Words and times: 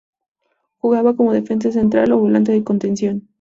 Jugaba 0.79 1.15
como 1.15 1.31
defensa 1.31 1.71
central 1.71 2.11
o 2.11 2.17
volante 2.19 2.51
de 2.51 2.63
contención. 2.63 3.29